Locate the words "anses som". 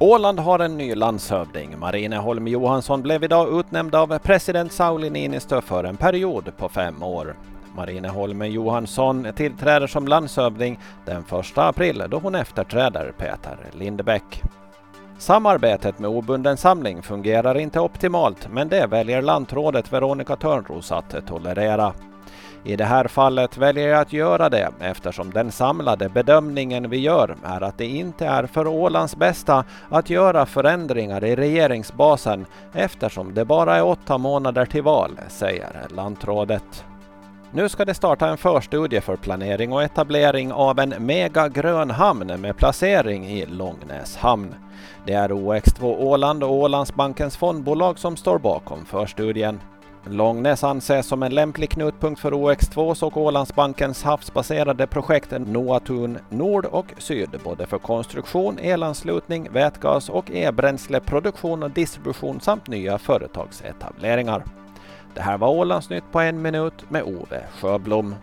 50.64-51.22